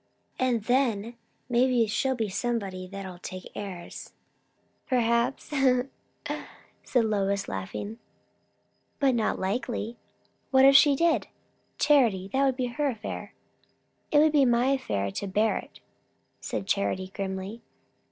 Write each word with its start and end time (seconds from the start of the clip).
"And 0.39 0.63
then, 0.63 1.13
maybe 1.47 1.85
she'll 1.85 2.15
be 2.15 2.27
somebody 2.27 2.87
that'll 2.87 3.19
take 3.19 3.51
airs." 3.53 4.13
"Perhaps," 4.87 5.51
said 6.81 7.05
Lois, 7.05 7.47
laughing; 7.47 7.99
"but 8.99 9.13
not 9.13 9.37
likely. 9.37 9.97
What 10.49 10.65
if 10.65 10.75
she 10.75 10.95
did, 10.95 11.27
Charity? 11.77 12.29
That 12.33 12.45
would 12.45 12.55
be 12.55 12.65
her 12.65 12.87
affair." 12.89 13.35
"It 14.09 14.17
would 14.17 14.31
be 14.31 14.43
my 14.43 14.69
affair 14.71 15.11
to 15.11 15.27
bear 15.27 15.57
it," 15.57 15.79
said 16.39 16.65
Charity 16.65 17.11
grimly. 17.13 17.61